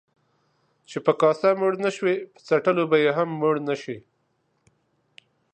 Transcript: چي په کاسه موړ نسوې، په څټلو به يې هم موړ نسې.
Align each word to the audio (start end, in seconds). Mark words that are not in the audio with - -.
چي 0.89 0.97
په 1.05 1.11
کاسه 1.21 1.49
موړ 1.59 1.73
نسوې، 1.83 2.15
په 2.33 2.39
څټلو 2.47 2.83
به 2.91 2.97
يې 3.03 3.11
هم 3.17 3.29
موړ 3.39 3.55
نسې. 3.67 3.97